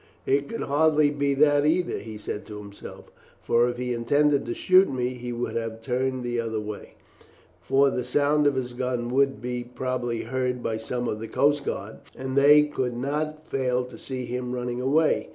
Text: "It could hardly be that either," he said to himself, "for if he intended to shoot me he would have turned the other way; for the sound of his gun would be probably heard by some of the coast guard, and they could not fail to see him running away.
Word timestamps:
"It 0.25 0.47
could 0.49 0.63
hardly 0.63 1.11
be 1.11 1.35
that 1.35 1.63
either," 1.63 1.99
he 1.99 2.17
said 2.17 2.47
to 2.47 2.57
himself, 2.57 3.11
"for 3.43 3.69
if 3.69 3.77
he 3.77 3.93
intended 3.93 4.47
to 4.47 4.55
shoot 4.55 4.89
me 4.91 5.09
he 5.09 5.31
would 5.31 5.55
have 5.55 5.83
turned 5.83 6.23
the 6.23 6.39
other 6.39 6.59
way; 6.59 6.95
for 7.61 7.91
the 7.91 8.03
sound 8.03 8.47
of 8.47 8.55
his 8.55 8.73
gun 8.73 9.11
would 9.11 9.43
be 9.43 9.63
probably 9.63 10.21
heard 10.23 10.63
by 10.63 10.79
some 10.79 11.07
of 11.07 11.19
the 11.19 11.27
coast 11.27 11.63
guard, 11.63 11.97
and 12.17 12.35
they 12.35 12.63
could 12.63 12.97
not 12.97 13.45
fail 13.45 13.83
to 13.85 13.97
see 13.99 14.25
him 14.25 14.53
running 14.53 14.81
away. 14.81 15.29